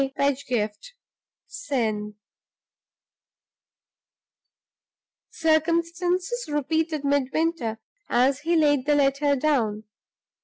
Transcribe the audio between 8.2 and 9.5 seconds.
he laid the letter